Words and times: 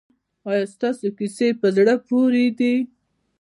ایا 0.49 0.63
ستاسو 0.73 1.07
کیسې 1.17 1.47
په 1.59 1.67
زړه 1.77 1.93
پورې 2.07 2.45
دي؟ 2.57 2.73